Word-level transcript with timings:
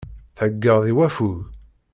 Theggaḍ 0.37 0.83
i 0.91 0.93
waffug. 0.97 1.39